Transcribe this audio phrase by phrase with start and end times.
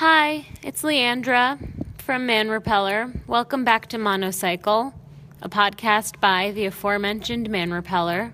[0.00, 1.58] Hi, it's Leandra
[1.98, 3.12] from Man Repeller.
[3.26, 4.94] Welcome back to Monocycle,
[5.42, 8.32] a podcast by the aforementioned Man Repeller,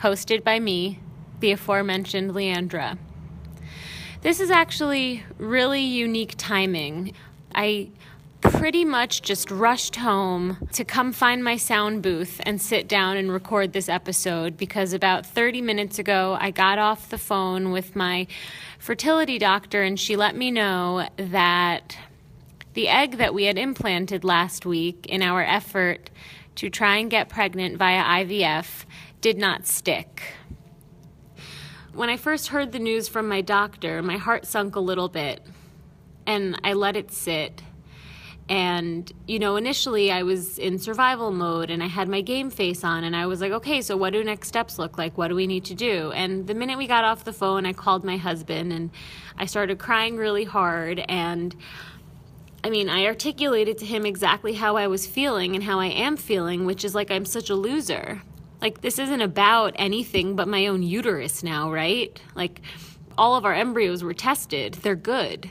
[0.00, 1.00] hosted by me,
[1.40, 2.96] the aforementioned Leandra.
[4.22, 7.12] This is actually really unique timing.
[7.54, 7.90] I
[8.44, 13.32] pretty much just rushed home to come find my sound booth and sit down and
[13.32, 18.26] record this episode because about 30 minutes ago I got off the phone with my
[18.78, 21.96] fertility doctor and she let me know that
[22.74, 26.10] the egg that we had implanted last week in our effort
[26.56, 28.84] to try and get pregnant via IVF
[29.20, 30.22] did not stick.
[31.92, 35.40] When I first heard the news from my doctor, my heart sunk a little bit
[36.26, 37.62] and I let it sit
[38.48, 42.84] and, you know, initially I was in survival mode and I had my game face
[42.84, 45.16] on and I was like, okay, so what do next steps look like?
[45.16, 46.12] What do we need to do?
[46.12, 48.90] And the minute we got off the phone, I called my husband and
[49.38, 51.02] I started crying really hard.
[51.08, 51.56] And
[52.62, 56.16] I mean, I articulated to him exactly how I was feeling and how I am
[56.18, 58.22] feeling, which is like I'm such a loser.
[58.60, 62.18] Like, this isn't about anything but my own uterus now, right?
[62.34, 62.62] Like,
[63.18, 65.50] all of our embryos were tested, they're good.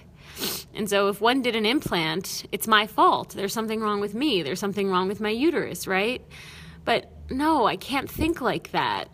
[0.74, 3.30] And so if one did an implant, it's my fault.
[3.30, 4.42] There's something wrong with me.
[4.42, 6.26] There's something wrong with my uterus, right?
[6.86, 9.10] But no, I can't think like that.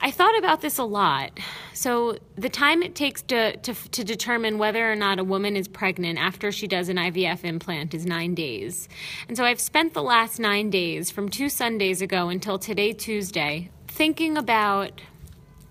[0.00, 1.38] I thought about this a lot.
[1.72, 5.68] So, the time it takes to, to, to, determine whether or not a woman is
[5.68, 8.88] pregnant after she does an IVF implant is nine days.
[9.28, 13.70] And so, I've spent the last nine days, from two Sundays ago until today, Tuesday,
[13.86, 15.00] thinking about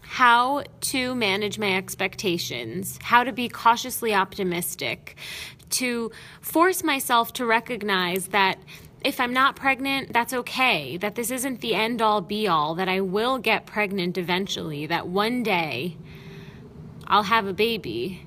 [0.09, 5.17] how to manage my expectations, how to be cautiously optimistic,
[5.69, 8.57] to force myself to recognize that
[9.03, 12.87] if I'm not pregnant, that's okay, that this isn't the end all be all, that
[12.87, 15.97] I will get pregnant eventually, that one day
[17.05, 18.25] I'll have a baby.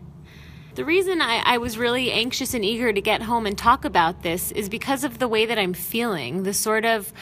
[0.74, 4.22] The reason I, I, was really anxious and eager to get home and talk about
[4.22, 7.12] this is because of the way that I'm feeling, the sort of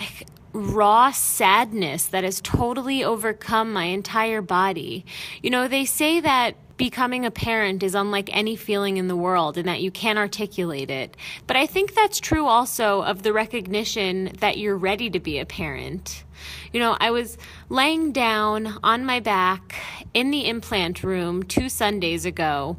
[0.00, 5.04] like, raw sadness that has totally overcome my entire body.
[5.42, 9.56] You know, they say that becoming a parent is unlike any feeling in the world
[9.56, 11.16] and that you can't articulate it.
[11.46, 15.46] But I think that's true also of the recognition that you're ready to be a
[15.46, 16.24] parent.
[16.72, 17.38] You know, I was
[17.68, 19.74] laying down on my back
[20.14, 22.76] in the implant room two Sundays ago,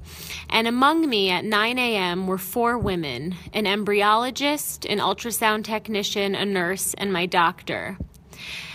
[0.49, 2.27] and among me at 9 a.m.
[2.27, 7.97] were four women an embryologist, an ultrasound technician, a nurse, and my doctor.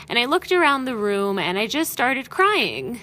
[0.08, 3.00] And I looked around the room and I just started crying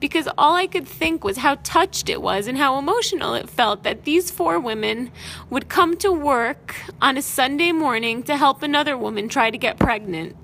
[0.00, 3.82] because all I could think was how touched it was and how emotional it felt
[3.82, 5.10] that these four women
[5.50, 9.78] would come to work on a Sunday morning to help another woman try to get
[9.78, 10.36] pregnant.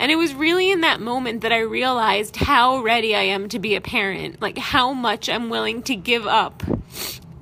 [0.00, 3.58] And it was really in that moment that I realized how ready I am to
[3.58, 6.62] be a parent, like how much I'm willing to give up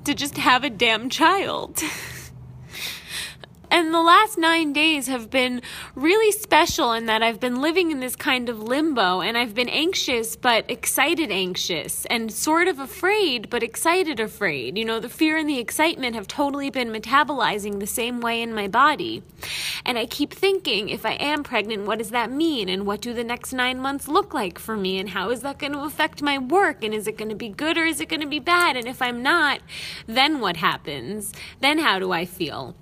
[0.03, 1.81] to just have a damn child.
[3.71, 5.61] And the last nine days have been
[5.93, 9.69] really special in that I've been living in this kind of limbo and I've been
[9.69, 14.75] anxious but excited anxious and sort of afraid but excited afraid.
[14.75, 18.55] You know, the fear and the excitement have totally been metabolizing the same way in
[18.55, 19.21] my body.
[19.85, 22.69] And I keep thinking, if I am pregnant, what does that mean?
[22.69, 24.99] And what do the next nine months look like for me?
[24.99, 26.83] And how is that going to affect my work?
[26.83, 28.75] And is it going to be good or is it going to be bad?
[28.75, 29.61] And if I'm not,
[30.07, 31.33] then what happens?
[31.59, 32.75] Then how do I feel?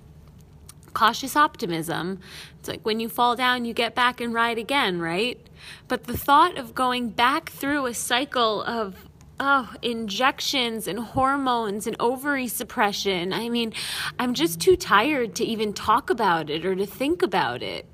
[0.98, 2.18] Cautious optimism.
[2.58, 5.38] It's like when you fall down, you get back and ride again, right?
[5.86, 11.94] But the thought of going back through a cycle of oh, injections and hormones and
[12.00, 13.32] ovary suppression.
[13.32, 13.74] I mean,
[14.18, 17.86] I'm just too tired to even talk about it or to think about it.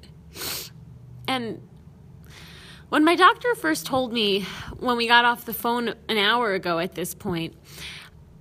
[1.29, 1.61] And
[2.89, 4.47] when my doctor first told me
[4.79, 7.55] when we got off the phone an hour ago at this point,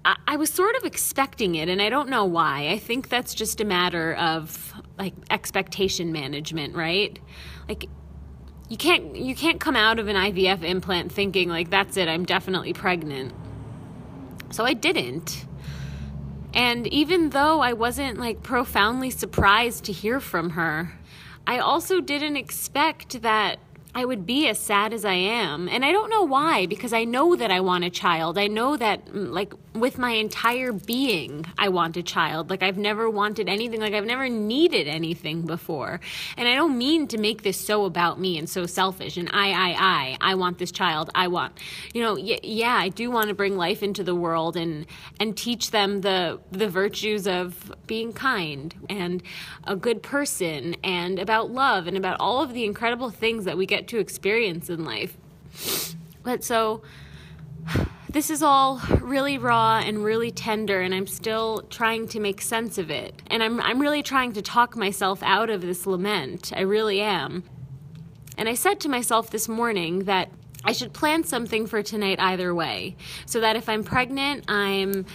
[0.05, 2.69] I, I was sort of expecting it, and I don't know why.
[2.69, 7.17] I think that's just a matter of like expectation management, right?
[7.67, 7.87] Like
[8.69, 12.25] you can't you can't come out of an IVF implant thinking like that's it, I'm
[12.25, 13.33] definitely pregnant.
[14.51, 15.45] So I didn't.
[16.53, 20.93] And even though I wasn't like profoundly surprised to hear from her,
[21.47, 23.59] I also didn't expect that
[23.95, 25.67] I would be as sad as I am.
[25.67, 28.37] And I don't know why, because I know that I want a child.
[28.37, 32.49] I know that, mm, like, with my entire being, I want a child.
[32.49, 35.99] Like, I've never wanted anything, like, I've never needed anything before.
[36.37, 39.51] And I don't mean to make this so about me and so selfish and I,
[39.51, 41.09] I, I, I want this child.
[41.13, 41.59] I want,
[41.93, 44.85] you know, y- yeah, I do want to bring life into the world and,
[45.19, 49.21] and teach them the, the virtues of being kind and
[49.65, 53.65] a good person and about love and about all of the incredible things that we
[53.65, 55.17] get get to experience in life.
[56.23, 56.81] But so
[58.13, 62.77] this is all really raw and really tender, and I'm still trying to make sense
[62.77, 63.19] of it.
[63.27, 66.53] And I'm, I'm really trying to talk myself out of this lament.
[66.55, 67.43] I really am.
[68.37, 70.29] And I said to myself this morning that
[70.63, 72.95] I should plan something for tonight either way.
[73.25, 75.07] So that if I'm pregnant, I'm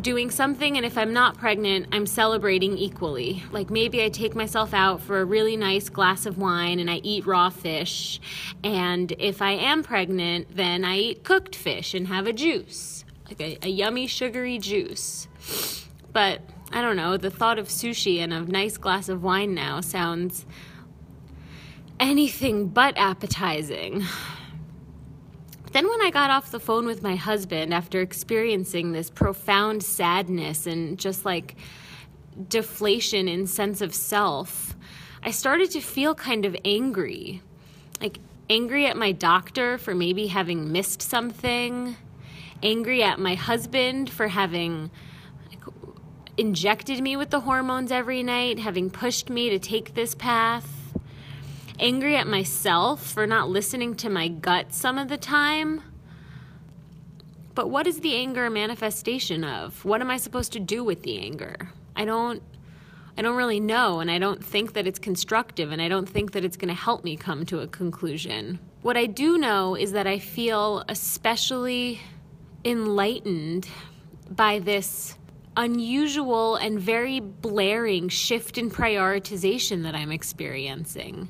[0.00, 3.42] doing something, and if I'm not pregnant, I'm celebrating equally.
[3.52, 6.96] Like maybe I take myself out for a really nice glass of wine and I
[7.02, 8.20] eat raw fish.
[8.62, 13.40] And if I am pregnant, then I eat cooked fish and have a juice, like
[13.40, 15.28] a, a yummy, sugary juice.
[16.12, 16.40] But
[16.72, 20.44] I don't know, the thought of sushi and a nice glass of wine now sounds
[22.00, 24.04] anything but appetizing.
[25.74, 30.68] Then, when I got off the phone with my husband after experiencing this profound sadness
[30.68, 31.56] and just like
[32.48, 34.76] deflation in sense of self,
[35.24, 37.42] I started to feel kind of angry.
[38.00, 41.96] Like, angry at my doctor for maybe having missed something,
[42.62, 44.92] angry at my husband for having
[46.36, 50.83] injected me with the hormones every night, having pushed me to take this path
[51.84, 55.82] angry at myself for not listening to my gut some of the time.
[57.54, 59.84] But what is the anger a manifestation of?
[59.84, 61.68] What am I supposed to do with the anger?
[61.94, 62.42] I don't
[63.18, 66.32] I don't really know and I don't think that it's constructive and I don't think
[66.32, 68.58] that it's going to help me come to a conclusion.
[68.80, 72.00] What I do know is that I feel especially
[72.64, 73.68] enlightened
[74.30, 75.18] by this
[75.54, 81.28] unusual and very blaring shift in prioritization that I'm experiencing.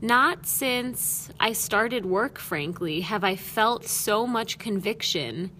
[0.00, 5.50] Not since I started work, frankly, have I felt so much conviction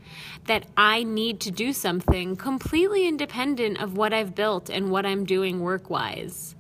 [0.45, 5.25] that I need to do something completely independent of what I've built and what I'm
[5.25, 6.55] doing work wise.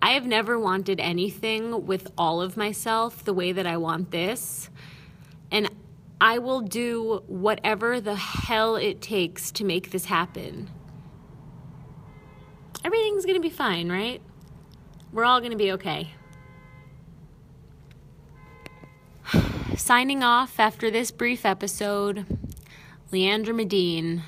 [0.00, 4.70] I have never wanted anything with all of myself the way that I want this.
[5.50, 5.70] And
[6.22, 10.70] I will do whatever the hell it takes to make this happen.
[12.82, 14.22] Everything's to be fine, right?
[15.12, 16.14] We're all to be okay.
[19.84, 22.24] Signing off after this brief episode,
[23.12, 24.22] Leandra Medine.